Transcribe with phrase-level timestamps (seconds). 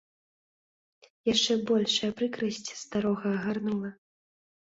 [1.33, 3.89] Яшчэ большая прыкрасць старога агарнула.